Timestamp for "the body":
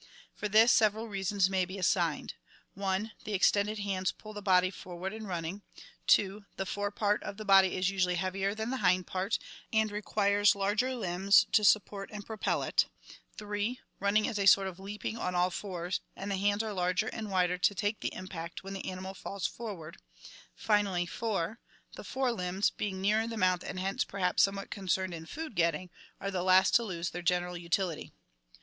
4.33-4.71, 7.37-7.77